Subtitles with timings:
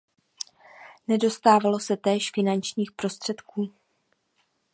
[1.07, 3.73] Nedostávalo se též finančních prostředků.